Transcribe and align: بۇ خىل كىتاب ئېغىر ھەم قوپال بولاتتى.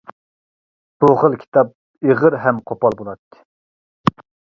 بۇ 1.03 1.09
خىل 1.23 1.35
كىتاب 1.43 1.75
ئېغىر 2.07 2.37
ھەم 2.45 2.61
قوپال 2.71 2.97
بولاتتى. 3.03 4.25